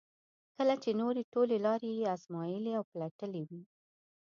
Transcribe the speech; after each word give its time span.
کله 0.57 0.75
چې 0.83 0.89
نورې 1.01 1.23
ټولې 1.33 1.57
لارې 1.65 1.89
یې 1.99 2.05
ازمایلې 2.15 2.71
او 2.79 2.83
پلټلې 2.91 3.43
وي. 3.49 3.61